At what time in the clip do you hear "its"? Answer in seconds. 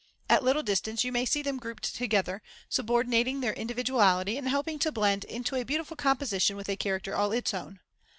7.31-7.53